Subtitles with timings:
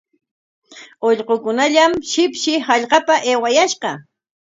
[1.09, 3.91] Ullqukunallam shipshi hallqapa aywayashqa.